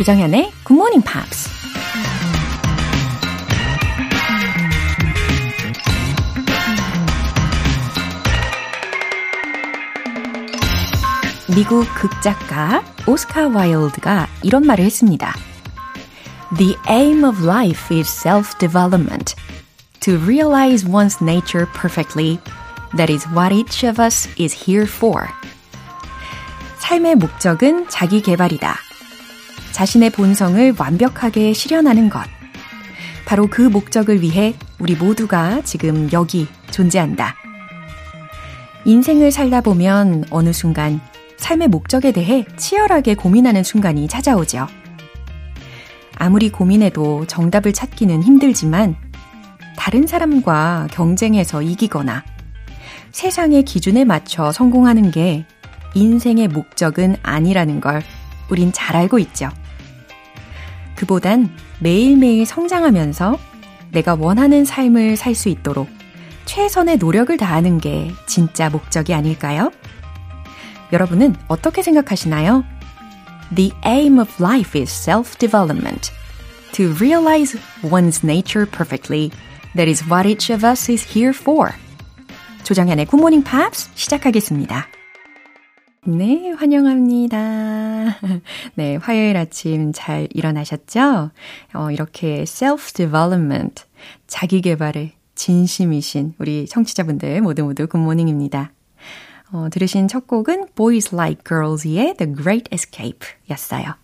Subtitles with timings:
[0.00, 1.50] 조정현의 Good Morning Pops.
[11.54, 15.34] 미국 극작가 오스카 와일드가 이런 말을 했습니다.
[16.56, 19.34] The aim of life is self-development.
[20.00, 22.38] To realize one's nature perfectly,
[22.96, 25.26] that is what each of us is here for.
[26.78, 28.89] 삶의 목적은 자기 개발이다.
[29.72, 32.22] 자신의 본성을 완벽하게 실현하는 것.
[33.26, 37.36] 바로 그 목적을 위해 우리 모두가 지금 여기 존재한다.
[38.84, 41.00] 인생을 살다 보면 어느 순간
[41.36, 44.66] 삶의 목적에 대해 치열하게 고민하는 순간이 찾아오죠.
[46.16, 48.96] 아무리 고민해도 정답을 찾기는 힘들지만
[49.76, 52.24] 다른 사람과 경쟁해서 이기거나
[53.12, 55.46] 세상의 기준에 맞춰 성공하는 게
[55.94, 58.02] 인생의 목적은 아니라는 걸
[58.50, 59.48] 우린 잘 알고 있죠.
[61.00, 61.48] 그보단
[61.78, 63.38] 매일매일 성장하면서
[63.90, 65.88] 내가 원하는 삶을 살 수 있도록
[66.44, 69.72] 최선의 노력을 다하는 게 진짜 목적이 아닐까요?
[70.92, 72.64] 여러분은 어떻게 생각하시나요?
[73.54, 76.12] The aim of life is self-development.
[76.72, 79.30] To realize one's nature perfectly.
[79.74, 81.70] That is what each of us is here for.
[82.64, 84.99] 조정현의 Good Morning Pops 시작하겠습니다.
[86.06, 87.36] 네, 환영합니다.
[88.74, 91.30] 네, 화요일 아침 잘 일어나셨죠?
[91.74, 93.84] 어, 이렇게 self-development,
[94.26, 98.72] 자기 개발에 진심이신 우리 청취자분들 모두 모두 굿모닝입니다.
[99.52, 103.94] 어, 들으신 첫 곡은 Boys Like Girls의 The Great Escape 였어요.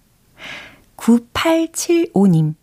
[0.99, 2.57] 9875님.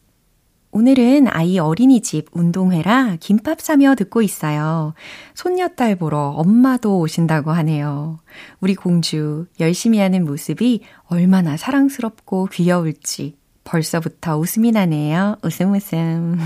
[0.75, 4.95] 오늘은 아이 어린이집 운동회라 김밥 싸며 듣고 있어요.
[5.35, 8.17] 손녀딸 보러 엄마도 오신다고 하네요.
[8.59, 15.37] 우리 공주 열심히 하는 모습이 얼마나 사랑스럽고 귀여울지 벌써부터 웃음이 나네요.
[15.43, 16.39] 웃음 웃음.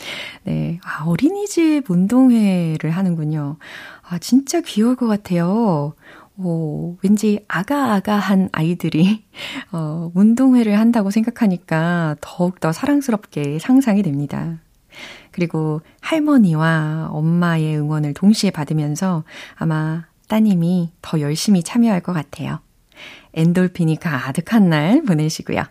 [0.44, 0.80] 네.
[0.82, 3.58] 아, 어린이집 운동회를 하는군요.
[4.00, 5.92] 아, 진짜 귀여울 것 같아요.
[6.36, 9.24] 오, 왠지 아가아가한 아이들이,
[9.72, 14.58] 어, 운동회를 한다고 생각하니까 더욱더 사랑스럽게 상상이 됩니다.
[15.30, 19.24] 그리고 할머니와 엄마의 응원을 동시에 받으면서
[19.54, 22.60] 아마 따님이 더 열심히 참여할 것 같아요.
[23.34, 25.64] 엔돌핀이 가득한 날 보내시고요.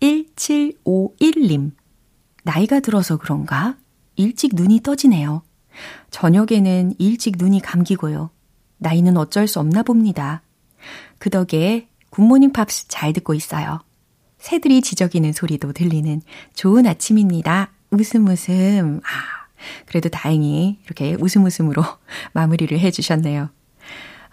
[0.00, 1.72] 1751님.
[2.44, 3.76] 나이가 들어서 그런가?
[4.14, 5.42] 일찍 눈이 떠지네요.
[6.10, 8.30] 저녁에는 일찍 눈이 감기고요.
[8.78, 10.42] 나이는 어쩔 수 없나 봅니다.
[11.18, 13.80] 그 덕에 굿모닝 팝스 잘 듣고 있어요.
[14.38, 16.22] 새들이 지저귀는 소리도 들리는
[16.54, 17.72] 좋은 아침입니다.
[17.90, 19.00] 웃음 웃음.
[19.02, 19.46] 아,
[19.86, 21.82] 그래도 다행히 이렇게 웃음 웃음으로
[22.32, 23.48] 마무리를 해주셨네요.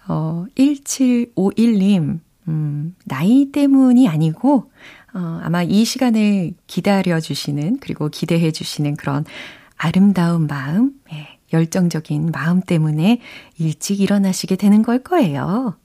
[0.07, 4.71] 어, 1751님, 음, 나이 때문이 아니고,
[5.13, 9.23] 어, 아마 이 시간을 기다려주시는, 그리고 기대해주시는 그런
[9.77, 13.21] 아름다운 마음, 예, 열정적인 마음 때문에
[13.57, 15.75] 일찍 일어나시게 되는 걸 거예요.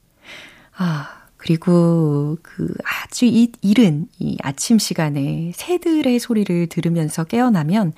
[0.75, 7.93] 아, 그리고 그 아주 이, 이른 이 아침 시간에 새들의 소리를 들으면서 깨어나면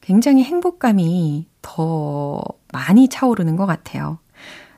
[0.00, 2.42] 굉장히 행복감이 더
[2.72, 4.18] 많이 차오르는 것 같아요.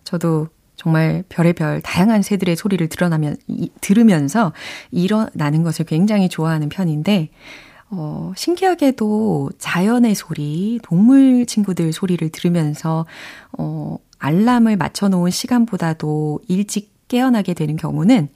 [0.03, 4.53] 저도 정말 별의별 다양한 새들의 소리를 드러나면, 이, 들으면서
[4.91, 7.29] 일어나는 것을 굉장히 좋아하는 편인데,
[7.91, 13.05] 어, 신기하게도 자연의 소리, 동물 친구들 소리를 들으면서,
[13.59, 18.29] 어, 알람을 맞춰놓은 시간보다도 일찍 깨어나게 되는 경우는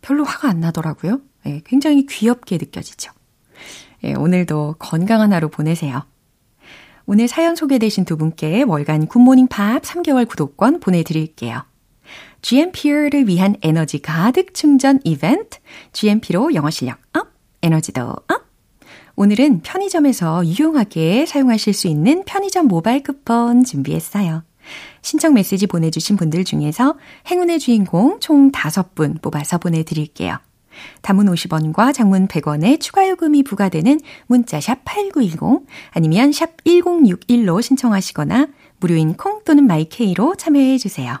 [0.00, 1.20] 별로 화가 안 나더라고요.
[1.46, 3.12] 예, 굉장히 귀엽게 느껴지죠.
[4.04, 6.04] 예, 오늘도 건강한 하루 보내세요.
[7.06, 11.64] 오늘 사연 소개되신 두 분께 월간 굿모닝 팝 3개월 구독권 보내드릴게요.
[12.42, 15.58] GMP를 위한 에너지 가득 충전 이벤트,
[15.92, 17.28] GMP로 영어 실력 up,
[17.62, 18.43] 에너지도 up!
[19.16, 24.42] 오늘은 편의점에서 유용하게 사용하실 수 있는 편의점 모바일 쿠폰 준비했어요.
[25.02, 26.96] 신청 메시지 보내주신 분들 중에서
[27.30, 30.38] 행운의 주인공 총 5분 뽑아서 보내드릴게요.
[31.02, 38.48] 단문 50원과 장문 100원의 추가 요금이 부과되는 문자샵 8910 아니면 샵 1061로 신청하시거나
[38.80, 41.20] 무료인 콩 또는 마이케이로 참여해 주세요.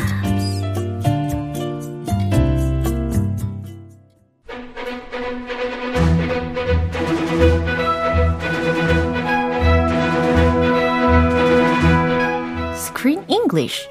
[13.61, 13.87] English.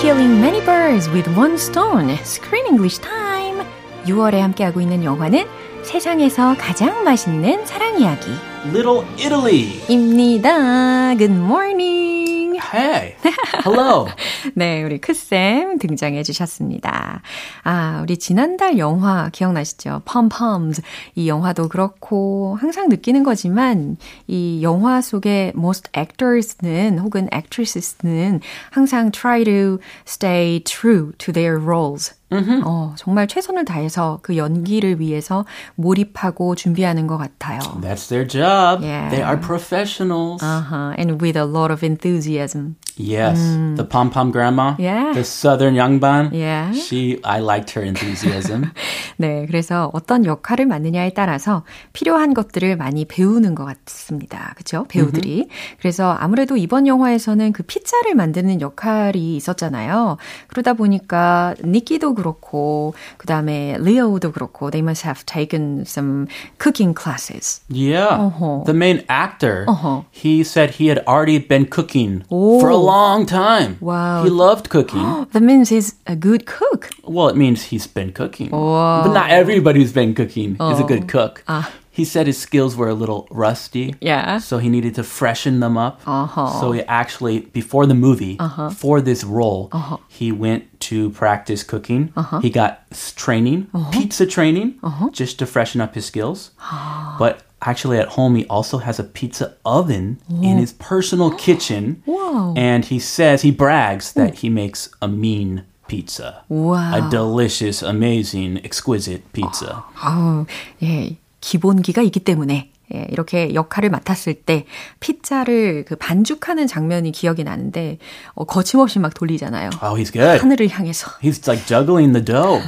[0.00, 2.16] Killing many birds with one stone.
[2.24, 3.64] Screen English time.
[4.06, 5.46] 6월에 함께하고 있는 영화는
[5.84, 8.49] 세상에서 가장 맛있는 사랑 이야기.
[8.66, 9.80] Little Italy.
[9.88, 11.14] 입니다.
[11.16, 12.60] Good morning.
[12.72, 13.16] Hey.
[13.64, 14.06] Hello.
[14.54, 17.22] 네, 우리 크쌤 등장해 주셨습니다.
[17.64, 20.02] 아, 우리 지난달 영화 기억나시죠?
[20.04, 20.82] 펌펌스.
[21.14, 23.96] 이 영화도 그렇고 항상 느끼는 거지만
[24.26, 28.40] 이 영화 속의 most actors는 혹은 actresses는
[28.70, 32.14] 항상 try to stay true to their roles.
[32.30, 32.62] Mm-hmm.
[32.64, 35.44] 어, 정말 최선을 다해서 그 연기를 위해서
[35.74, 37.58] 몰입하고 준비하는 것 같아요.
[37.80, 38.82] That's their job.
[38.84, 39.10] Yeah.
[39.10, 40.42] They are professionals.
[40.42, 40.94] Uh-huh.
[40.96, 42.76] And with a lot of enthusiasm.
[42.96, 43.76] Yes, mm.
[43.76, 44.76] the pom pom grandma.
[44.78, 45.12] Yeah.
[45.14, 46.32] The southern 양반.
[46.32, 46.72] Yeah.
[46.72, 48.70] She, I liked her enthusiasm.
[49.16, 54.52] 네, 그래서 어떤 역할을 맡느냐에 따라서 필요한 것들을 많이 배우는 것 같습니다.
[54.54, 54.84] 그렇죠?
[54.88, 55.46] 배우들이.
[55.48, 55.76] Mm-hmm.
[55.80, 60.18] 그래서 아무래도 이번 영화에서는 그 피자를 만드는 역할이 있었잖아요.
[60.48, 66.27] 그러다 보니까 니키도 그렇고 그다음에 리오도 그렇고 they must have taken some
[66.57, 67.61] cooking classes.
[67.69, 68.07] Yeah.
[68.07, 68.63] Uh-huh.
[68.65, 70.03] The main actor, uh-huh.
[70.11, 72.59] he said he had already been cooking oh.
[72.59, 73.77] for a long time.
[73.79, 74.23] Wow.
[74.23, 75.27] He loved cooking.
[75.31, 76.89] that means he's a good cook.
[77.03, 78.51] Well, it means he's been cooking.
[78.51, 79.03] Wow.
[79.03, 80.71] But not everybody who's been cooking oh.
[80.71, 81.43] is a good cook.
[81.47, 81.71] Ah.
[82.00, 83.94] he said his skills were a little rusty.
[84.00, 84.38] Yeah.
[84.38, 86.00] So he needed to freshen them up.
[86.06, 86.58] Uh-huh.
[86.58, 88.70] So he actually, before the movie, uh-huh.
[88.70, 89.98] for this role, uh-huh.
[90.08, 92.14] he went to practice cooking.
[92.40, 94.80] He got training, pizza training,
[95.12, 96.52] just to freshen up his skills.
[97.18, 100.42] but actually, at home, he also has a pizza oven Ooh.
[100.42, 102.02] in his personal kitchen.
[102.06, 102.54] Wow.
[102.56, 106.44] And he says, he brags that he makes a mean pizza.
[106.48, 107.08] Wow.
[107.08, 109.84] A delicious, amazing, exquisite pizza.
[110.02, 110.46] Oh, oh.
[110.78, 111.18] yay.
[111.40, 114.66] 기본기가 있기 때문에 예, 이렇게 역할을 맡았을 때
[114.98, 117.98] 피자를 그 반죽하는 장면이 기억이 나는데
[118.34, 119.70] 어, 거침없이 막 돌리잖아요.
[119.82, 121.08] oh he's good 하늘을 향해서.
[121.22, 122.60] he's like juggling the dough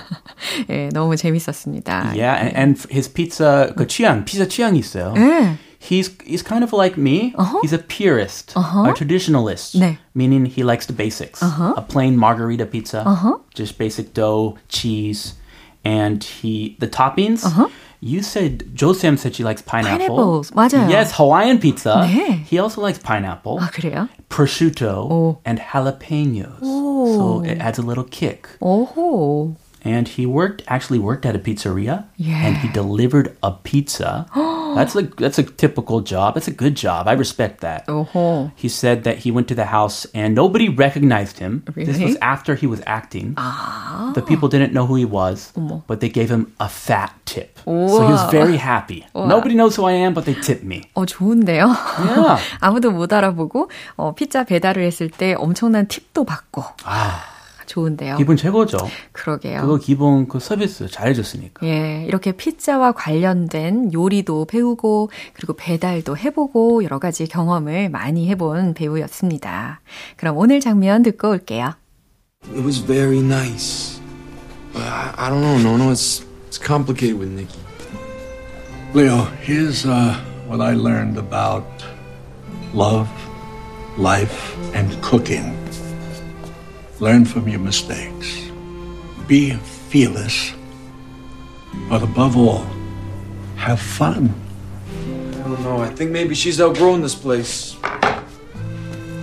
[0.71, 2.13] 예, 너무 재밌었습니다.
[2.15, 5.57] yeah and, and his pizza 그 취향 피자 취향이 있어요 예.
[5.83, 7.35] He's he's kind of like me.
[7.37, 7.59] Uh-huh.
[7.61, 8.89] He's a purist, Uh-huh.
[8.89, 9.99] a traditionalist, 네.
[10.15, 11.43] meaning he likes the basics.
[11.43, 11.75] Uh-huh.
[11.77, 13.39] A plain margarita pizza, Uh-huh.
[13.53, 15.35] just basic dough, cheese,
[15.85, 17.43] and he the toppings.
[17.45, 17.67] Uh-huh.
[18.02, 19.98] You said Joe Sam said she likes pineapple.
[20.16, 20.88] Pineapples, 맞아요.
[20.90, 22.06] Yes, Hawaiian pizza.
[22.06, 22.44] 네.
[22.46, 24.08] He also likes pineapple, 아, 그래요?
[24.30, 25.38] prosciutto, 오.
[25.46, 26.62] and jalapenos.
[26.62, 27.16] 오.
[27.16, 28.48] So it adds a little kick.
[28.62, 29.56] 오호.
[29.84, 32.46] And he worked actually worked at a pizzeria, Yeah.
[32.46, 34.26] and he delivered a pizza.
[34.76, 36.36] that's like that's a typical job.
[36.36, 37.08] That's a good job.
[37.08, 37.86] I respect that.
[37.88, 38.52] 오호.
[38.56, 41.64] He said that he went to the house and nobody recognized him.
[41.76, 42.06] This Really?
[42.14, 43.34] was after he was acting.
[43.38, 44.14] 아.
[44.14, 45.84] The people didn't know who he was, 어머.
[45.88, 47.58] but they gave him a fat tip.
[47.66, 48.32] So he was 우와.
[48.32, 49.06] very happy.
[49.14, 50.84] Nobody knows who I am, but they tip me.
[50.96, 51.68] 어, 좋은데요?
[52.06, 52.40] Yeah.
[52.62, 56.64] 아무도 못 알아보고, 어, 피자 배달을 했을 때 엄청난 팁도 받고.
[56.86, 57.22] 아,
[57.73, 58.17] 좋은데요?
[58.19, 58.77] 기분 최고죠.
[59.13, 59.63] 그러게요.
[59.63, 61.67] 그거 기본 그 서비스 잘해줬으니까.
[61.67, 69.81] 예, 이렇게 피자와 관련된 요리도 배우고, 그리고 배달도 해보고, 여러 가지 경험을 많이 해본 배우였습니다.
[70.17, 71.73] 그럼 오늘 장면 듣고 올게요.
[72.51, 74.01] It was very nice.
[74.75, 75.93] But I, I don't know, Nono.
[75.93, 77.59] It's it's complicated with Nikki.
[78.93, 80.15] Leo, here's uh,
[80.47, 81.65] what I learned about
[82.75, 83.09] love,
[83.97, 85.57] life, and cooking.
[87.03, 88.49] Learn from your mistakes.
[89.27, 89.55] Be
[89.91, 90.53] fearless.
[91.89, 92.65] But above all,
[93.57, 94.33] have fun.
[95.33, 95.79] I don't know.
[95.79, 97.77] I think maybe she's outgrown this place.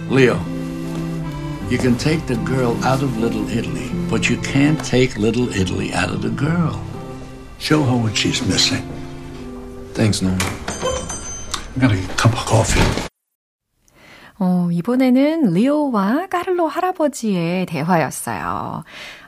[0.10, 0.36] Leo,
[1.70, 5.94] you can take the girl out of Little Italy, but you can't take Little Italy
[5.94, 6.86] out of the girl.
[7.60, 8.84] Show her what she's missing.
[9.94, 10.42] Thanks, Norman.
[10.42, 13.09] I'm gonna get a cup of coffee.
[14.40, 18.84] 어, 이번에는 리오와 까를로 할아버지의 대화였어요.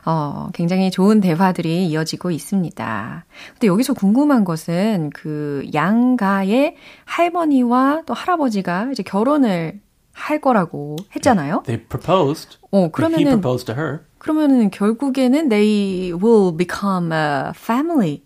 [0.06, 3.24] 어, 굉장히 좋은 대화들이 이어지고 있습니다.
[3.52, 9.80] 근데 여기서 궁금한 것은 그 양가의 할머니와 또 할아버지가 이제 결혼을
[10.14, 11.62] 할 거라고 했잖아요.
[11.66, 12.58] They proposed.
[12.70, 14.00] 어, He 그러면은 proposed to her.
[14.18, 18.22] 그러면은 결국에는 they will become a family.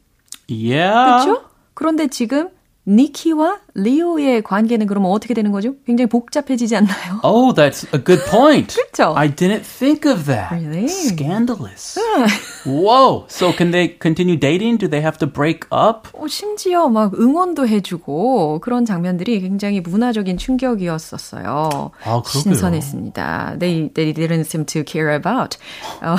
[0.48, 1.24] Yeah.
[1.24, 1.44] 그렇죠?
[1.74, 2.50] 그런데 지금
[2.88, 5.74] 니키와 리오의 관계는 그러면 어떻게 되는 거죠?
[5.84, 7.20] 굉장히 복잡해지지 않나요?
[7.22, 8.74] Oh, that's a good point.
[8.74, 9.12] 그쵸?
[9.16, 10.54] I didn't think of that.
[10.54, 10.88] Really?
[10.88, 11.98] Scandalous.
[12.64, 13.26] Whoa.
[13.28, 14.78] So can they continue dating?
[14.78, 16.08] Do they have to break up?
[16.14, 21.90] 어, 심지어 막 응원도 해주고 그런 장면들이 굉장히 문화적인 충격이었었어요.
[22.04, 22.22] 아, 그러게요.
[22.30, 23.56] 신선했습니다.
[23.58, 25.58] They, they didn't seem to care about.
[26.02, 26.16] 어,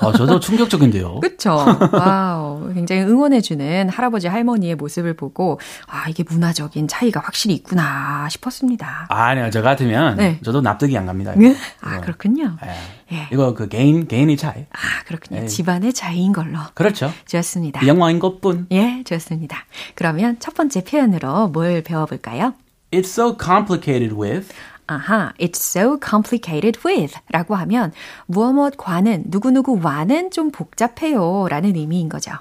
[0.00, 1.20] 아, 저도 충격적인데요.
[1.20, 1.56] 그쵸.
[1.92, 2.72] 와우.
[2.74, 9.06] 굉장히 응원해주는 할아버지 할머니의 모습을 보고, 아, 이게 문화적인 차이가 확실히 있구나 싶었습니다.
[9.08, 10.40] 아니요, 저 같으면 네.
[10.42, 11.34] 저도 납득이 안 갑니다.
[11.34, 11.54] 이거.
[11.80, 12.56] 아, 그렇군요.
[12.64, 13.16] 예.
[13.16, 13.28] 예.
[13.32, 14.66] 이거 그 개인 개인의 차이.
[14.70, 15.40] 아, 그렇군요.
[15.40, 15.46] 네.
[15.46, 16.58] 집안의 차이인 걸로.
[16.74, 17.12] 그렇죠.
[17.26, 17.86] 좋습니다.
[17.86, 18.66] 영화인 것뿐.
[18.72, 19.64] 예, 좋습니다.
[19.94, 22.54] 그러면 첫 번째 표현으로 뭘 배워볼까요?
[22.90, 24.52] It's so complicated with.
[24.86, 27.92] 아하, it's so complicated with 라고 하면
[28.26, 32.32] 무엇 무엇과는 누구누구와는 좀 복잡해요 라는 의미인 거죠.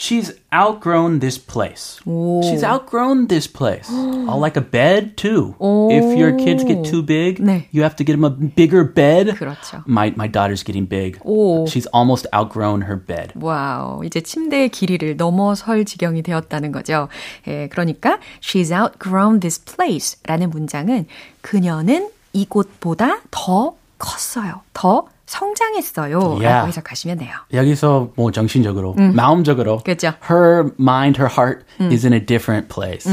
[0.00, 2.00] She's outgrown this place.
[2.06, 2.40] 오.
[2.42, 3.86] She's outgrown this place.
[3.90, 5.54] oh, like a bed too.
[5.60, 7.66] If your kids get too big, 네.
[7.70, 9.36] you have to get them a bigger bed.
[9.36, 9.84] 그렇죠.
[9.86, 11.18] My my daughter's getting big.
[11.22, 11.66] 오.
[11.68, 13.34] She's almost outgrown her bed.
[13.36, 17.08] 와우, 이제 침대의 길이를 넘어설 지경이 되었다는 거죠.
[17.46, 21.06] 예, 그러니까 she's outgrown this place 라는 문장은
[21.42, 24.62] 그녀는 이곳보다 더 컸어요.
[24.72, 26.18] 더 성장했어요.
[26.40, 26.42] Yeah.
[26.42, 27.30] 라고 해석하시면 돼요.
[27.52, 30.12] 여기서 뭐 정신적으로, 마음적으로, 그죠.
[30.28, 33.06] her mind, her heart is in a different place.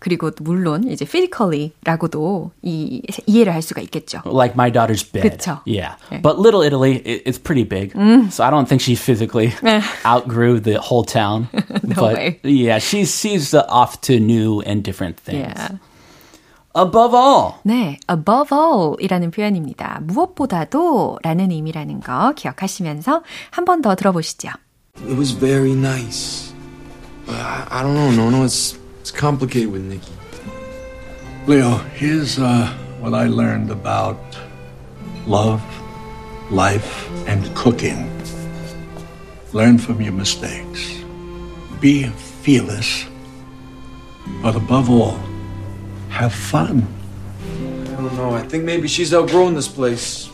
[0.00, 4.22] 그리고 또 물론 이제 physically라고도 이, 이해를 할 수가 있겠죠.
[4.24, 5.38] Like my daughter's bed.
[5.38, 5.60] 그쵸.
[5.66, 5.94] Yeah.
[6.10, 6.20] 네.
[6.22, 7.92] But Little Italy, it, it's pretty big.
[8.32, 9.52] So I don't think she physically
[10.04, 11.48] outgrew the whole town.
[11.84, 12.40] No but way.
[12.42, 15.52] yeah, she's, she's uh, off to new and different things.
[15.54, 15.68] Yeah.
[16.76, 19.98] Above all, 네, above all 이라는 표현입니다.
[20.04, 24.50] 무엇보다도 라는 의미라는 거 기억하시면서 한 번 더 들어보시죠.
[25.02, 26.52] It was very nice.
[27.26, 30.12] But I, I don't know, no, no, it's it's complicated with Nikki.
[31.48, 32.68] Leo, here's uh,
[33.00, 34.16] what I learned about
[35.26, 35.62] love,
[36.52, 38.06] life, and cooking.
[39.52, 41.02] Learn from your mistakes.
[41.80, 42.04] Be
[42.44, 43.06] fearless.
[44.42, 45.18] But above all,
[46.14, 46.86] have fun.
[47.88, 48.30] I don't know.
[48.34, 50.30] I think maybe she's outgrown this place.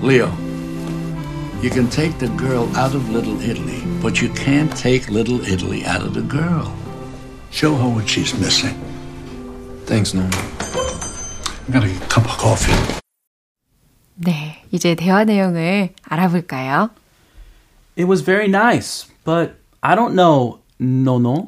[0.00, 0.28] Leo,
[1.62, 5.84] you can take the girl out of Little Italy, but you can't take Little Italy
[5.84, 6.74] out of the girl.
[7.50, 8.74] Show her what she's missing.
[9.86, 10.32] Thanks, Norman.
[10.34, 13.00] I got a cup of coffee.
[14.18, 16.90] 네, 이제 대화 내용을 알아볼까요?
[17.96, 20.59] it was very nice, but I don't know.
[20.83, 21.47] No, no.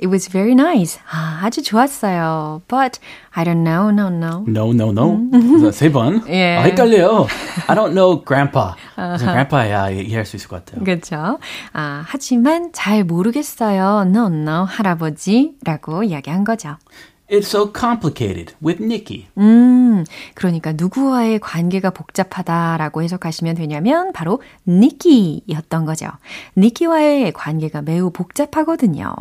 [0.00, 1.00] It was very nice.
[1.10, 2.62] 아, 아주 좋았어요.
[2.68, 3.00] But
[3.34, 4.44] I don't know, no, no.
[4.46, 5.28] No, no, no.
[5.32, 6.22] 그래서 세 번.
[6.28, 6.56] 예.
[6.58, 7.26] 아, 헷갈려요.
[7.66, 8.74] I don't know grandpa.
[8.94, 10.84] 그래서 grandpa야 이해할 수 있을 것 같아요.
[10.84, 11.40] 그렇죠.
[11.72, 14.02] 아, 하지만 잘 모르겠어요.
[14.06, 16.76] No, no, 할아버지라고 이야기한 거죠.
[17.29, 19.27] It's so complicated with Nikki.
[19.37, 20.03] 음,
[20.33, 26.09] 그러니까 누구와의 관계가 복잡하다라고 해석하시면 되냐면 바로 니키였던 거죠.
[26.57, 29.13] 니키와의 관계가 매우 복잡하거든요.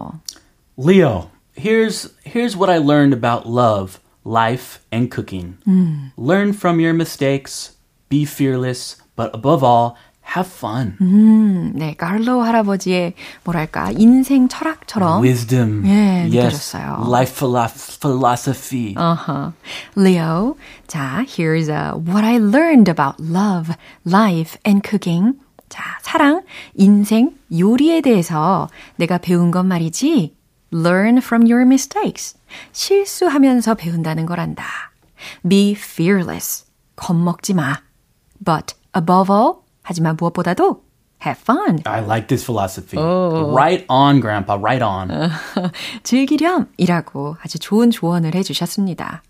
[0.79, 5.59] Leo, here's here's what I learned about love, life, and cooking.
[6.17, 7.77] Learn from your mistakes,
[8.09, 9.97] be fearless, but above all,
[10.36, 10.98] have fun.
[11.02, 13.14] 음, 네, 칼로 할아버지의
[13.44, 15.86] 뭐랄까 인생 철학처럼 wisdom.
[15.86, 17.06] 예, 느껴졌어요.
[17.08, 18.96] Life philosophy.
[18.96, 19.54] Uh-huh.
[19.96, 23.76] Leo, 자, here's a, what I learned about love,
[24.06, 25.40] life, and cooking.
[25.70, 26.44] 자, 사랑,
[26.76, 30.36] 인생, 요리에 대해서 내가 배운 건 말이지.
[30.72, 32.36] Learn from your mistakes.
[32.72, 34.64] 실수하면서 배운다는 거란다.
[35.48, 36.66] Be fearless.
[36.96, 37.78] 겁먹지 마.
[38.44, 40.82] But above all, 하지만 무엇보다도
[41.26, 41.80] have fun.
[41.86, 43.00] I like this philosophy.
[43.00, 44.58] Right on, Grandpa.
[44.58, 45.30] Right on.
[46.04, 49.24] 즐기렴이라고 아주 좋은 조언을 해주셨습니다.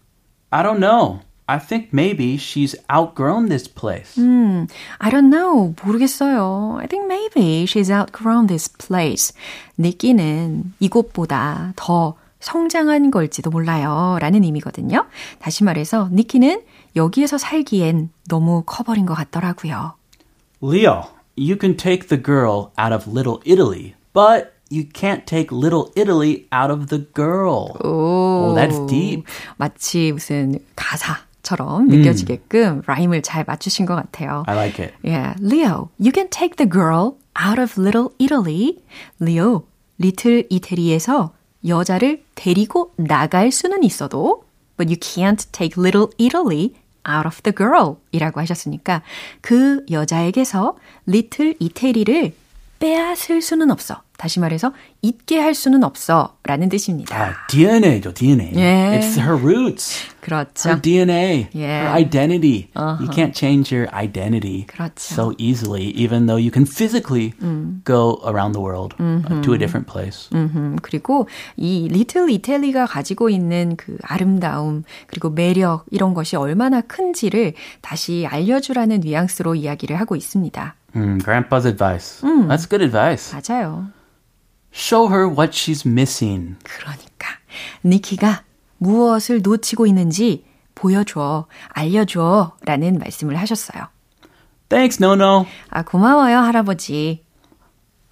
[0.50, 1.19] I don't know.
[1.45, 4.17] I think maybe she's outgrown this place.
[4.17, 5.75] I don't know.
[5.83, 6.77] 모르겠어요.
[6.79, 9.36] I think maybe she's outgrown this place.
[9.77, 14.17] 니끼는 이곳보다 더 성장한 걸지도 몰라요.
[14.19, 15.05] 라는 의미거든요.
[15.39, 16.63] 다시 말해서 니키는
[16.95, 19.95] 여기에서 살기엔 너무 커버린 것 같더라고요.
[20.63, 25.91] Leo, you can take the girl out of Little Italy, but you can't take Little
[25.93, 27.75] Italy out of the girl.
[27.84, 29.25] Oh, that's deep.
[29.58, 34.46] 마치 무슨 가사 처럼 느껴지게끔 라임을 잘 맞추신 것 같아요.
[34.48, 34.93] I like it.
[35.03, 38.77] Yeah, Leo, you can take the girl out of Little Italy.
[39.20, 39.65] Leo,
[39.98, 41.34] 리틀 이태리에서
[41.67, 44.46] 여자를 데리고 나갈 수는 있어도,
[44.77, 46.72] but you can't take Little Italy
[47.10, 49.01] out of the girl 이라고 하셨으니까
[49.41, 52.33] 그 여자에게서 리틀 이태리를
[52.84, 54.02] 빼앗을 수는 없어.
[54.18, 57.16] 다시 말해서 잊게 할 수는 없어 라는 뜻입니다.
[57.18, 58.52] 아, DNA죠, DNA.
[58.58, 59.00] 예.
[59.00, 60.06] It's her roots.
[60.20, 60.68] 그렇죠.
[60.68, 61.88] Her DNA, Yeah.
[61.88, 62.68] her identity.
[62.75, 63.00] Uh-huh.
[63.00, 64.92] You can't change your identity 그렇죠.
[64.98, 67.34] so easily, even though you can physically
[67.86, 70.28] go around the world uh, to a different place.
[70.34, 77.54] 음, 그리고 이 리틀 이탈리가 가지고 있는 그 아름다움 그리고 매력 이런 것이 얼마나 큰지를
[77.80, 80.75] 다시 알려주라는 뉘앙스로 이야기를 하고 있습니다.
[80.95, 82.21] Mm, grandpa's advice.
[82.47, 83.33] That's good advice.
[83.33, 83.91] 맞아요.
[84.71, 86.55] Show her what she's missing.
[86.63, 87.27] 그러니까
[87.83, 88.43] 니키가
[88.77, 90.45] 무엇을 놓치고 있는지
[90.75, 93.88] 보여줘, 알려줘 라는 말씀을 하셨어요.
[94.69, 95.45] Thanks, no no.
[95.69, 97.23] 아, 고마워요, 할아버지.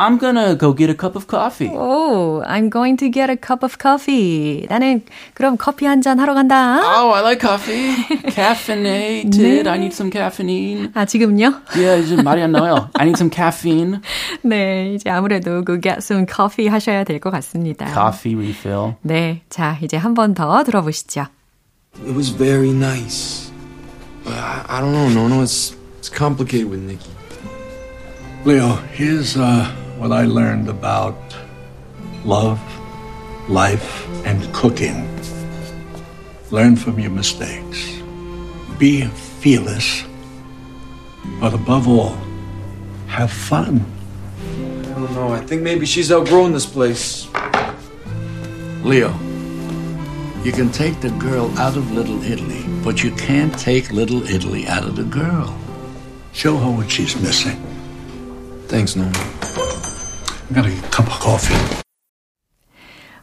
[0.00, 1.70] I'm gonna go get a cup of coffee.
[1.72, 4.66] 오, I'm going to get a cup of coffee.
[4.68, 5.02] 나는
[5.32, 6.80] 그럼 커피 한 잔 하러 간다.
[6.84, 7.96] Oh, I like coffee.
[8.30, 9.66] Caffeinated.
[9.66, 10.90] I need some caffeine.
[10.94, 11.62] 아, 지금요?
[11.74, 12.90] Yeah, 이제 말이 안 나와요.
[12.94, 14.00] I need some caffeine.
[14.42, 17.86] 네, 이제 아무래도 그 get some coffee 하셔야 될 것 같습니다.
[17.92, 18.96] Coffee refill.
[19.02, 21.26] 네, 자, 이제 한 번 더 들어보시죠.
[22.04, 23.50] It was very nice.
[24.24, 27.08] But I, I don't know, no, no, it's it's complicated with Nikki.
[28.44, 29.66] Leo, here's uh,
[30.01, 31.15] what I learned about
[32.25, 32.59] love,
[33.47, 35.07] life, and cooking.
[36.49, 38.01] Learn from your mistakes.
[38.79, 39.05] Be
[39.41, 40.03] fearless.
[41.39, 42.17] But above all,
[43.05, 43.85] have fun.
[44.49, 45.33] I don't know.
[45.33, 47.27] I think maybe she's outgrown this place.
[48.83, 49.11] Leo,
[50.43, 54.65] you can take the girl out of Little Italy, but you can't take Little Italy
[54.65, 55.55] out of the girl.
[56.33, 57.61] Show her what she's missing.
[58.67, 59.40] Thanks, Norman.
[59.57, 61.81] I got a cup of coffee.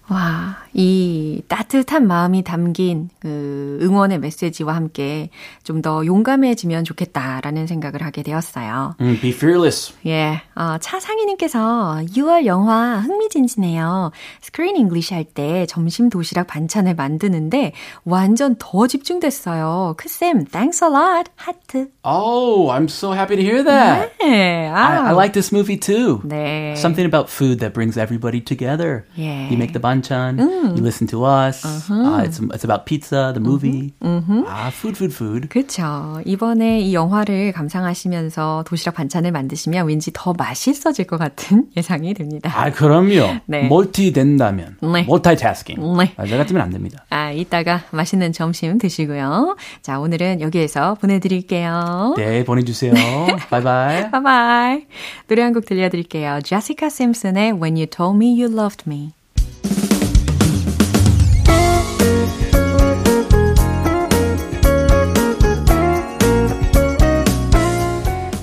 [0.08, 5.30] 와, 이 따뜻한 마음이 담긴 그 응원의 메시지와 함께
[5.64, 8.96] 좀 더 용감해지면 좋겠다라는 생각을 하게 되었어요.
[9.00, 9.94] Mm, be fearless.
[10.06, 14.10] 예, 어, 차상희님께서 6월 영화 흥미진진해요.
[14.40, 17.72] Screen English 할 때 점심 도시락 반찬을 만드는데
[18.04, 19.94] 완전 더 집중됐어요.
[19.98, 21.30] 크쌤, thanks a lot.
[21.36, 21.90] 하트.
[22.02, 24.12] Oh, I'm so happy to hear that.
[24.20, 26.20] 네, I, I like this movie too.
[26.24, 26.74] 네.
[26.76, 29.04] Something about food that brings everybody together.
[29.14, 29.48] Yeah.
[29.50, 30.38] You make the banchan,
[30.76, 31.64] you listen to us.
[31.90, 33.92] Uh, it's, it's about pizza, the movie.
[34.02, 35.48] Ah, food, food, food.
[35.48, 36.20] 그렇죠.
[36.24, 42.50] 이번에 이 영화를 감상하시면서 도시락 반찬을 만드시면 왠지 더 맛있어질 것 같은 예상이 됩니다.
[42.54, 43.40] 아, 그럼요.
[43.46, 43.68] 네.
[43.68, 44.76] 멀티 된다면.
[44.80, 45.00] 네.
[45.08, 45.80] multitasking.
[45.98, 46.12] 네.
[46.16, 47.04] 아, 저 같으면 안 됩니다.
[47.10, 49.56] 아, 이따가 맛있는 점심 드시고요.
[49.82, 52.14] 자, 오늘은 여기에서 보내드릴게요.
[52.16, 52.92] 네, 보내주세요.
[53.50, 54.10] 바이바이.
[54.10, 54.86] 바이바이.
[55.28, 56.40] 노래 한 곡 들려드릴게요.
[56.44, 59.12] 제시카 심슨의 When You Told Me You Loved Me.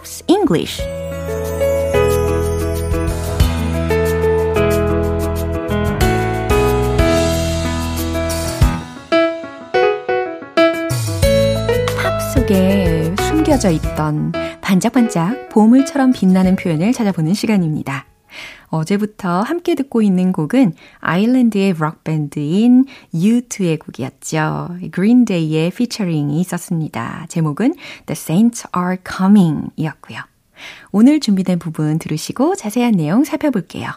[0.00, 0.82] Pops English.
[12.02, 14.32] 팝 속에 숨겨져 있던
[14.62, 18.09] 반짝반짝 보물처럼 빛나는 표현을 찾아보는 시간입니다.
[18.70, 24.68] 어제부터 함께 듣고 있는 곡은 아일랜드의 록밴드인 U2의 곡이었죠.
[24.94, 27.26] Green Day의 피처링이 있었습니다.
[27.28, 27.74] 제목은
[28.06, 30.20] The Saints Are Coming 이었고요.
[30.92, 33.90] 오늘 준비된 부분 들으시고 자세한 내용 살펴볼게요.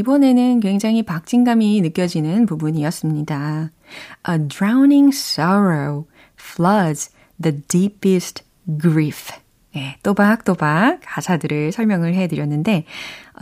[0.00, 3.70] 이번에는 굉장히 박진감이 느껴지는 부분이었습니다.
[4.30, 6.06] A drowning sorrow
[6.40, 7.10] floods
[7.40, 8.42] the deepest
[8.80, 9.34] grief.
[9.74, 12.86] 네, 또박또박 가사들을 설명을 해드렸는데,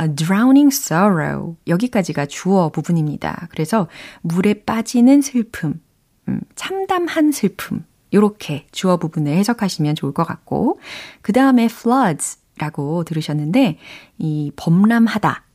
[0.01, 1.57] a drowning sorrow.
[1.69, 3.47] 여기까지가 주어 부분입니다.
[3.53, 3.87] 그래서
[4.23, 5.81] 물에 빠지는 슬픔,
[6.27, 7.85] 음, 참담한 슬픔.
[8.13, 10.81] 요렇게 주어 부분을 해석하시면 좋을 것 같고,
[11.23, 13.79] 그 다음에 floods 라고 들으셨는데,
[14.19, 15.48] 이 범람하다, 예,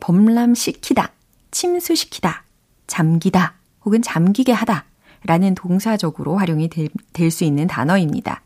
[0.00, 1.12] 범람시키다,
[1.50, 2.44] 침수시키다,
[2.86, 3.54] 잠기다,
[3.84, 4.84] 혹은 잠기게 하다
[5.26, 6.68] 라는 동사적으로 활용이
[7.12, 8.42] 될 수 있는 단어입니다.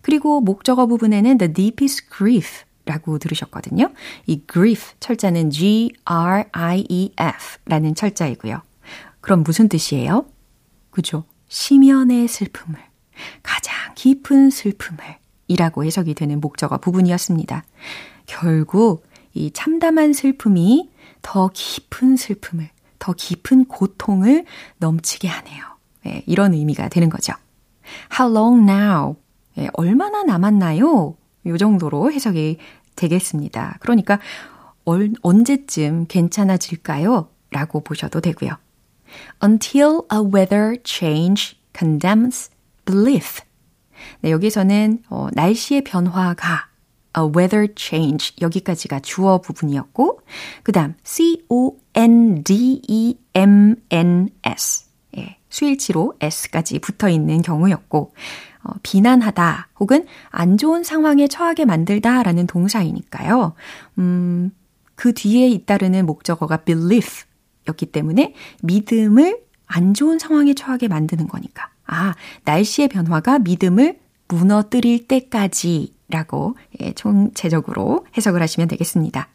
[0.00, 3.92] 그리고 목적어 부분에는 the deepest grief 라고 들으셨거든요.
[4.26, 5.88] 이 grief 철자는 G-R-I-E-F
[7.66, 8.60] 라는 철자이고요.
[9.20, 10.26] 그럼 무슨 뜻이에요?
[10.90, 11.24] 그죠?
[11.48, 12.80] 심연의 슬픔을,
[13.42, 14.98] 가장 깊은 슬픔을
[15.46, 17.64] 이라고 해석이 되는 목적어 부분이었습니다.
[18.26, 20.90] 결국 이 참담한 슬픔이
[21.22, 22.68] 더 깊은 슬픔을,
[22.98, 24.44] 더 깊은 고통을
[24.78, 25.64] 넘치게 하네요.
[26.04, 27.32] 네, 이런 의미가 되는 거죠.
[28.18, 29.16] How long now?
[29.54, 31.16] 네, 얼마나 남았나요?
[31.46, 32.58] 요 정도로 해석이
[32.96, 33.78] 되겠습니다.
[33.80, 34.18] 그러니까
[34.84, 37.28] 얼, 언제쯤 괜찮아질까요?
[37.50, 38.56] 라고 보셔도 되고요.
[39.42, 42.50] Until a weather change condemns
[42.84, 43.42] belief.
[44.20, 46.71] 네, 여기서는 어, 날씨의 변화가
[47.18, 50.20] a weather change 여기까지가 주어 부분이었고
[50.62, 51.74] 그 다음 C-O-N-D-E-M-N-S
[55.18, 58.14] 예, 수일치로 S까지 붙어 있는 경우였고
[58.64, 63.54] 어, 비난하다 혹은 안 좋은 상황에 처하게 만들다 라는 동사이니까요.
[63.98, 64.52] 음,
[64.94, 67.24] 그 뒤에 잇따르는 목적어가 belief
[67.68, 71.70] 였기 때문에 믿음을 안 좋은 상황에 처하게 만드는 거니까.
[71.86, 73.98] 아, 날씨의 변화가 믿음을
[74.28, 79.28] 무너뜨릴 때까지 라고 예, 총체적으로 해석을 하시면 되겠습니다.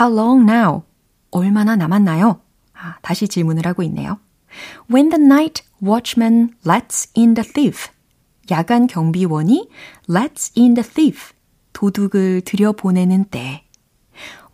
[0.00, 0.82] How long now?
[1.32, 2.40] 얼마나 남았나요?
[2.74, 4.18] 아, 다시 질문을 하고 있네요.
[4.90, 7.90] When the night watchman lets in the thief.
[8.50, 9.68] 야간 경비원이
[10.08, 11.32] lets in the thief.
[11.72, 13.64] 도둑을 들여보내는 때.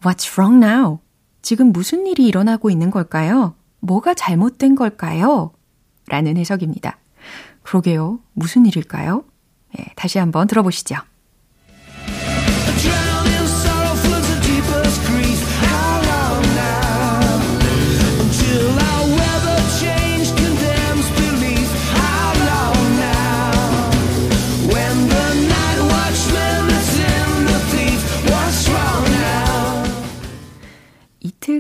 [0.03, 1.01] What's wrong now?
[1.43, 3.55] 지금 무슨 일이 일어나고 있는 걸까요?
[3.81, 5.53] 뭐가 잘못된 걸까요?
[6.07, 6.99] 라는 해석입니다.
[7.63, 8.21] 그러게요.
[8.33, 9.25] 무슨 일일까요?
[9.77, 10.97] 네, 다시 한번 들어보시죠.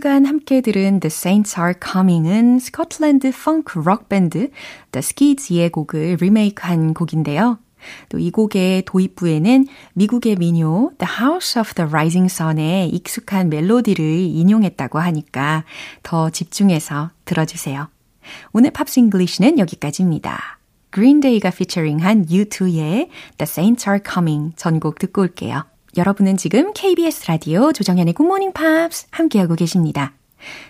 [0.09, 4.49] 이틀간 함께 들은 The Saints Are Coming은 스코틀랜드 펑크 록 밴드
[4.90, 7.59] The Skids의 곡을 리메이크한 곡인데요.
[8.09, 14.99] 또 이 곡의 도입부에는 미국의 민요 The House of the Rising Sun의 익숙한 멜로디를 인용했다고
[14.99, 15.64] 하니까
[16.03, 17.88] 더 집중해서 들어주세요.
[18.55, 20.59] 오늘 Pops English는 여기까지입니다.
[20.90, 25.64] Green Day가 피처링한 U2의 The Saints Are Coming 전곡 듣고 올게요.
[25.96, 30.12] 여러분은 지금 KBS 라디오 조정현의 Morning Pops 함께하고 계십니다.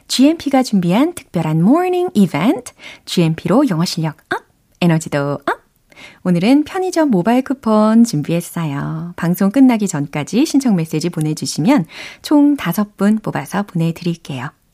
[0.07, 2.73] GMP가 준비한 특별한 morning 이벤트,
[3.05, 4.45] GMP로 영어 실력 up,
[4.81, 5.59] 에너지도 up!
[6.23, 9.15] 오늘은 편의점 모바일 쿠폰 준비했어요.
[9.17, 11.87] 방송 끝나기 전까지 신청 메시지 보내주시면
[12.23, 14.51] 총 5분 뽑아서 보내드릴게요.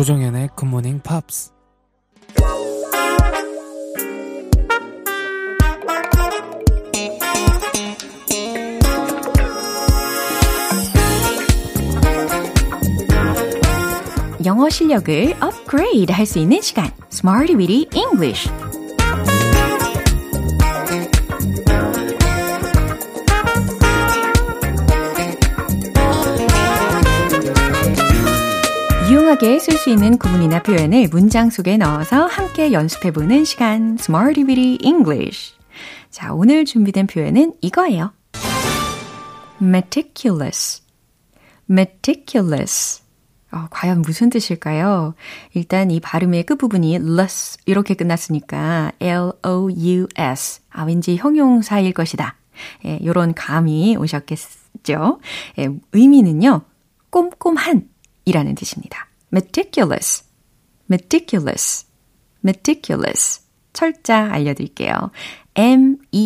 [0.00, 1.52] 조정현의 굿모닝 팝스
[14.46, 16.90] 영어 실력을 업그레이드 할 수 있는 시간.
[17.12, 17.86] Smarty Weedy
[29.40, 35.54] 유용하게 쓸 수 있는 구문이나 표현을 문장 속에 넣어서 함께 연습해보는 시간 Smarty Weedy English
[36.10, 38.12] 자, 오늘 준비된 표현은 이거예요.
[39.60, 40.82] meticulous
[41.70, 43.02] meticulous
[43.50, 45.14] 어, 과연 무슨 뜻일까요?
[45.54, 52.36] 일단 이 발음의 끝부분이 less 이렇게 끝났으니까 L-O-U-S 아 왠지 형용사일 것이다.
[52.84, 55.20] 예, 요런 감이 오셨겠죠?
[55.58, 56.60] 예, 의미는요.
[57.10, 57.88] 꼼꼼한
[58.26, 59.09] 이라는 뜻입니다.
[59.32, 60.24] Meticulous,
[60.90, 61.86] meticulous,
[62.44, 63.40] meticulous
[63.72, 65.10] 철자 알려드릴게요.
[65.54, 66.20] M-E-T-I-C-U-L-O-U-S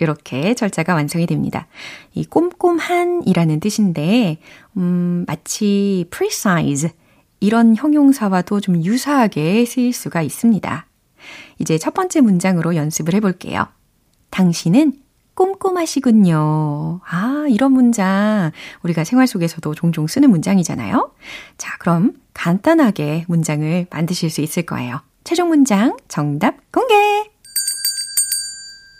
[0.00, 1.66] 이렇게 절자가 완성이 됩니다.
[2.14, 4.38] 이 꼼꼼한이라는 뜻인데,
[4.76, 6.90] 음, 마치 precise
[7.40, 10.86] 이런 형용사와도 좀 유사하게 쓰일 수가 있습니다.
[11.58, 13.66] 이제 첫 번째 문장으로 연습을 해볼게요.
[14.30, 14.92] 당신은
[15.38, 17.00] 꼼꼼하시군요.
[17.04, 18.50] 아, 이런 문장
[18.82, 21.14] 우리가 생활 속에서도 종종 쓰는 문장이잖아요.
[21.56, 25.00] 자, 그럼 간단하게 문장을 만드실 수 있을 거예요.
[25.22, 26.94] 최종 문장 정답 공개!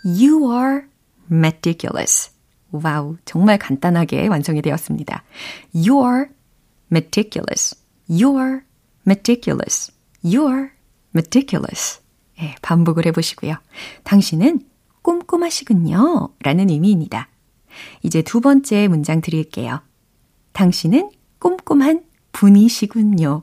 [0.05, 0.83] You are
[1.31, 2.31] meticulous.
[2.71, 5.25] 와우, 정말 간단하게 완성이 되었습니다.
[5.75, 6.27] You are
[6.93, 7.75] meticulous.
[8.09, 8.61] You are
[9.05, 9.93] meticulous.
[10.25, 10.69] You are
[11.13, 12.01] meticulous.
[12.41, 13.55] 예, 반복을 해보시고요.
[14.05, 14.68] 당신은
[15.09, 16.29] 꼼꼼하시군요.
[16.43, 17.29] 라는 의미입니다.
[18.03, 19.81] 이제 두 번째 문장 드릴게요.
[20.53, 23.43] 당신은 꼼꼼한 분이시군요.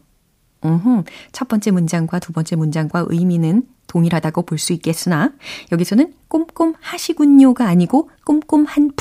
[0.64, 5.32] 음흠, 첫 번째 문장과 두 번째 문장과 의미는 동일하다고 볼 수 있겠으나
[5.72, 8.92] 여기서는 꼼꼼하시군요가 아니고 꼼꼼한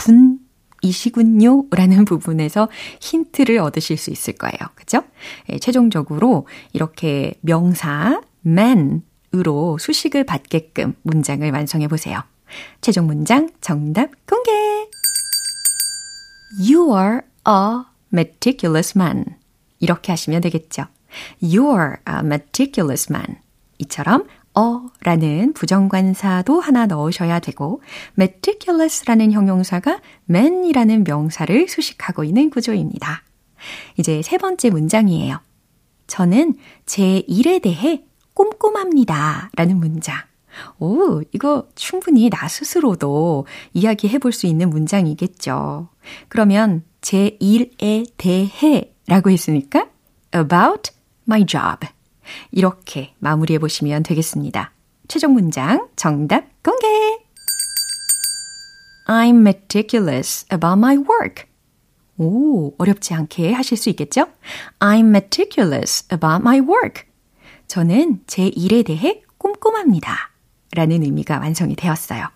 [0.81, 4.57] 분이시군요 라는 부분에서 힌트를 얻으실 수 있을 거예요.
[4.75, 5.03] 그죠?
[5.51, 12.23] 예, 최종적으로 이렇게 명사 man으로 수식을 받게끔 문장을 완성해 보세요.
[12.81, 14.51] 최종 문장 정답 공개!
[16.59, 19.25] You are a meticulous man.
[19.81, 20.85] 이렇게 하시면 되겠죠.
[21.43, 23.39] You're a meticulous man.
[23.79, 27.83] 이처럼 어 라는 부정관사도 하나 넣으셔야 되고
[28.19, 33.23] meticulous라는 형용사가 man이라는 명사를 수식하고 있는 구조입니다.
[33.97, 35.41] 이제 세 번째 문장이에요.
[36.07, 36.55] 저는
[36.87, 39.51] 제 일에 대해 꼼꼼합니다.
[39.57, 40.23] 라는 문장.
[40.79, 45.89] 오, 이거 충분히 나 스스로도 이야기해 볼 수 있는 문장이겠죠.
[46.29, 49.89] 그러면 제 일에 대해 라고 했으니까
[50.35, 50.93] about
[51.29, 51.87] my job.
[52.51, 54.73] 이렇게 마무리해 보시면 되겠습니다.
[55.09, 56.87] 최종 문장 정답 공개!
[59.07, 61.45] I'm meticulous about my work.
[62.17, 64.27] 오, 어렵지 않게 하실 수 있겠죠?
[64.79, 67.05] I'm meticulous about my work.
[67.67, 70.31] 저는 제 일에 대해 꼼꼼합니다.
[70.75, 72.29] 라는 의미가 완성이 되었어요.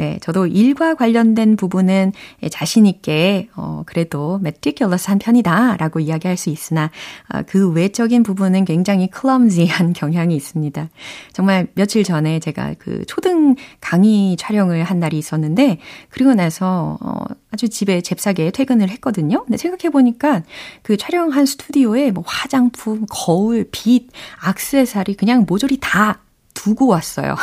[0.00, 2.12] 예, 저도 일과 관련된 부분은
[2.50, 6.90] 자신있게, 어, 그래도 meticulous 한 편이다 라고 이야기할 수 있으나,
[7.34, 10.88] 어, 그 외적인 부분은 굉장히 clumsy한 경향이 있습니다.
[11.32, 15.78] 정말 며칠 전에 제가 그 초등 강의 촬영을 한 날이 있었는데,
[16.10, 19.44] 그리고 나서, 어, 아주 집에 잽싸게 퇴근을 했거든요.
[19.44, 20.42] 근데 생각해보니까
[20.82, 24.08] 그 촬영한 스튜디오에 뭐 화장품, 거울, 빛,
[24.40, 26.20] 악세사리 그냥 모조리 다
[26.68, 27.34] 두고 왔어요.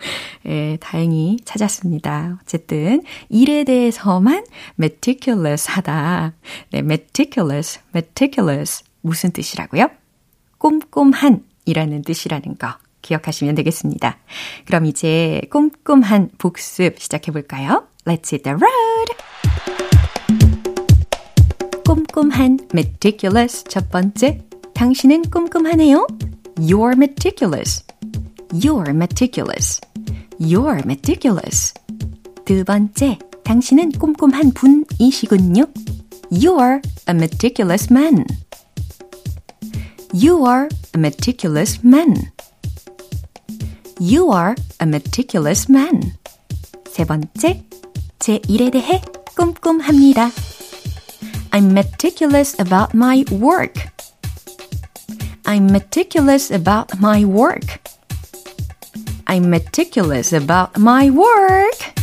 [0.46, 2.38] 예, 다행히 찾았습니다.
[2.42, 4.44] 어쨌든 일에 대해서만
[4.78, 6.34] meticulous 하다.
[6.70, 9.88] 네, meticulous, meticulous 무슨 뜻이라고요?
[10.58, 14.18] 꼼꼼한 이라는 뜻이라는 거 기억하시면 되겠습니다.
[14.66, 17.86] 그럼 이제 꼼꼼한 복습 시작해 볼까요?
[18.04, 19.14] Let's hit the road!
[21.86, 24.42] 꼼꼼한 meticulous 첫 번째
[24.74, 26.06] 당신은 꼼꼼하네요.
[26.56, 27.84] You're meticulous.
[28.53, 29.79] You're meticulous.
[30.39, 31.73] You're meticulous.
[32.45, 35.65] 두 번째, 당신은 꼼꼼한 분이시군요.
[36.31, 38.25] You're a meticulous man.
[40.13, 42.15] You are a meticulous man.
[43.99, 46.13] You are a meticulous man.
[46.89, 47.63] 세 번째,
[48.19, 49.01] 제 일에 대해
[49.35, 50.31] 꼼꼼합니다.
[51.51, 53.73] I'm meticulous about my work.
[55.45, 57.79] I'm meticulous about my work.
[59.26, 61.94] I'm meticulous about my work.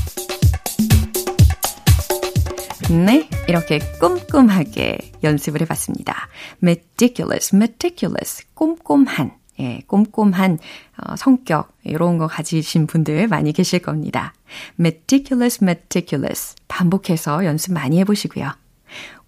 [2.89, 6.27] 네, 이렇게 꼼꼼하게 연습을 해봤습니다.
[6.61, 9.31] meticulous, meticulous, 꼼꼼한.
[9.59, 10.57] 예, 꼼꼼한
[10.97, 14.33] 어, 성격 이런 거 가지신 분들 많이 계실 겁니다.
[14.79, 18.51] meticulous, meticulous 반복해서 연습 많이 해보시고요.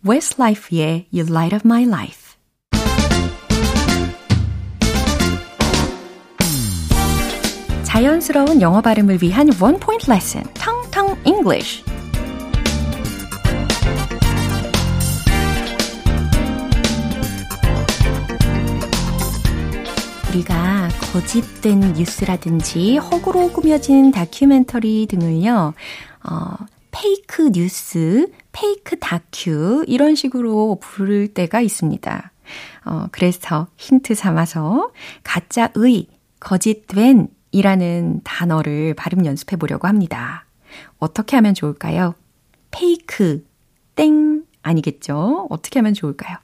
[0.06, 2.23] Westlife의 You Light of My Life
[8.04, 11.86] 자연스러운 영어 발음을 위한 원 포인트 레슨, 텅텅 English.
[20.30, 25.74] 우리가 거짓된 뉴스라든지 허구로 꾸며진 다큐멘터리 등을요,
[26.30, 26.56] 어,
[26.92, 32.32] fake 뉴스, fake 다큐, 이런 식으로 부를 때가 있습니다.
[32.84, 34.92] 어, 그래서 힌트 삼아서
[35.24, 36.08] 가짜의,
[36.42, 40.46] 거짓된 이라는 단어를 발음 연습해 보려고 합니다.
[40.98, 42.16] 어떻게 하면 좋을까요?
[42.72, 43.46] fake,
[43.96, 45.48] 땡, 아니겠죠?
[45.52, 46.38] 어떻게 하면 좋을까요?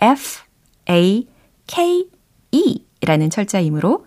[0.00, 0.42] F,
[0.90, 1.28] A,
[1.66, 2.10] K,
[2.50, 4.06] E 라는 철자이므로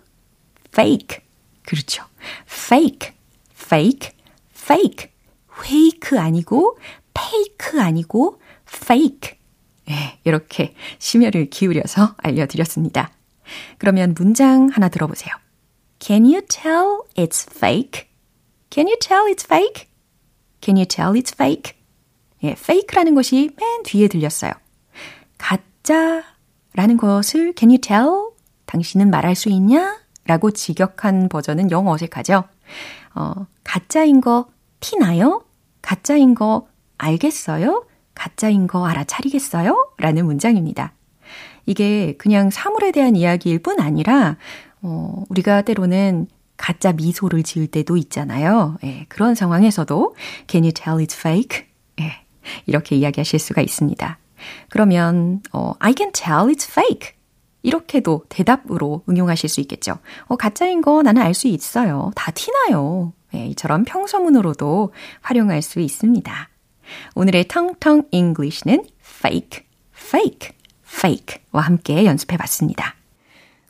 [0.68, 1.20] fake.
[1.64, 2.04] 그렇죠.
[2.46, 3.12] fake,
[3.56, 4.10] fake,
[4.54, 5.10] fake.
[5.62, 6.78] 페이크 아니고,
[7.14, 9.38] 페이크 아니고, fake.
[9.86, 13.10] 네, 이렇게 심혈을 기울여서 알려드렸습니다.
[13.78, 15.41] 그러면 문장 하나 들어보세요.
[16.02, 18.08] Can you tell it's fake?
[18.70, 19.86] Can you tell it's fake?
[20.60, 21.74] Can you tell it's fake?
[22.42, 24.50] 예, fake라는 것이 맨 뒤에 들렸어요.
[25.38, 28.32] 가짜라는 것을 can you tell?
[28.66, 30.00] 당신은 말할 수 있냐?
[30.26, 32.42] 라고 직역한 버전은 영 어색하죠?
[33.14, 34.48] 어, 가짜인 거
[34.80, 35.44] 티나요?
[35.82, 36.66] 가짜인 거
[36.98, 37.86] 알겠어요?
[38.16, 39.92] 가짜인 거 알아차리겠어요?
[39.98, 40.94] 라는 문장입니다.
[41.66, 44.36] 이게 그냥 사물에 대한 이야기일 뿐 아니라,
[44.82, 48.76] 어, 우리가 때로는 가짜 미소를 지을 때도 있잖아요.
[48.84, 50.14] 예, 그런 상황에서도
[50.48, 51.66] Can you tell it's fake?
[52.00, 52.12] 예,
[52.66, 54.18] 이렇게 이야기하실 수가 있습니다.
[54.68, 57.12] 그러면 어, I can tell it's fake.
[57.62, 59.98] 이렇게도 대답으로 응용하실 수 있겠죠.
[60.26, 62.10] 어, 가짜인 거 나는 알 수 있어요.
[62.14, 63.12] 다 티나요.
[63.34, 66.48] 예, 이처럼 평서문으로도 활용할 수 있습니다.
[67.14, 69.64] 오늘의 텅텅 English는 fake,
[69.96, 70.50] fake,
[70.84, 72.96] fake와 함께 연습해 봤습니다.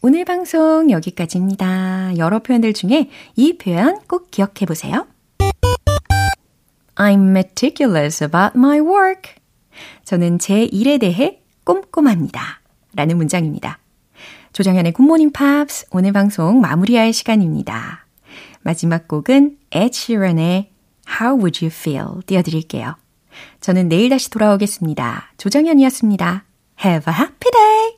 [0.00, 2.16] 오늘 방송 여기까지입니다.
[2.18, 5.08] 여러 표현들 중에 이 표현 꼭 기억해 보세요.
[6.94, 9.34] I'm meticulous about my work.
[10.04, 12.60] 저는 제 일에 대해 꼼꼼합니다.
[12.94, 13.80] 라는 문장입니다.
[14.52, 18.06] 조정현의 굿모닝 팝스 오늘 방송 마무리할 시간입니다.
[18.62, 20.70] 마지막 곡은 Ed Sheeran의
[21.20, 22.94] How Would You Feel 띄워드릴게요.
[23.60, 25.32] 저는 내일 다시 돌아오겠습니다.
[25.38, 26.44] 조정현이었습니다.
[26.84, 27.88] Have a happy day!